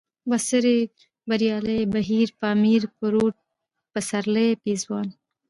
[0.29, 0.79] بڅرکى،
[1.29, 3.35] بريالی، بهير، پامير، پروټ،
[3.93, 5.07] پسرلی، پېزوان